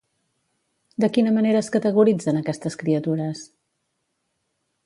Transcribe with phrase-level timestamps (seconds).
[1.03, 3.45] De quina manera es categoritzen aquestes criatures?